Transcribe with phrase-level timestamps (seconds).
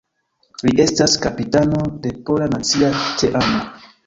[0.67, 2.91] Li estas kapitano de pola nacia
[3.23, 3.63] teamo.